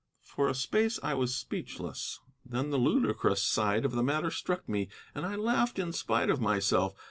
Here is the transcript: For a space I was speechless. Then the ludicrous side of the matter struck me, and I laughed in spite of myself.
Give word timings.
For 0.23 0.47
a 0.49 0.55
space 0.55 0.99
I 1.03 1.13
was 1.13 1.35
speechless. 1.35 2.21
Then 2.43 2.71
the 2.71 2.79
ludicrous 2.79 3.43
side 3.43 3.85
of 3.85 3.91
the 3.91 4.01
matter 4.01 4.31
struck 4.31 4.67
me, 4.67 4.89
and 5.13 5.27
I 5.27 5.35
laughed 5.35 5.77
in 5.77 5.93
spite 5.93 6.31
of 6.31 6.41
myself. 6.41 6.95